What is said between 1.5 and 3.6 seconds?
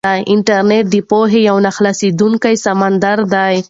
نه خلاصېدونکی سمندر دی.